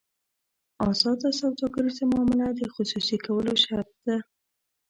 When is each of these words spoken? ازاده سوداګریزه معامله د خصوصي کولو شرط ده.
ازاده 0.89 1.29
سوداګریزه 1.41 2.03
معامله 2.11 2.47
د 2.59 2.61
خصوصي 2.73 3.17
کولو 3.25 3.53
شرط 3.63 3.89
ده. 4.05 4.17